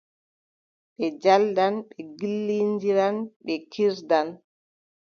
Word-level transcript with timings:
Ɓe 0.97 1.05
njaldan, 1.15 1.75
ɓe 1.89 1.99
ngillindiran, 2.09 3.17
ɓe 3.43 3.53
kiirdan. 3.71 4.27